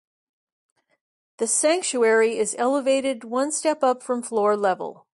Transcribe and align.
The 1.37 1.45
sanctuary 1.45 2.39
is 2.39 2.55
elevated 2.57 3.23
one 3.23 3.51
step 3.51 3.83
up 3.83 4.01
from 4.01 4.23
floor 4.23 4.57
level. 4.57 5.05